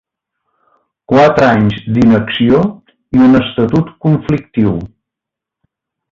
[1.11, 2.61] Quatre anys d’inacció
[3.19, 4.73] i un estatut conflictiu.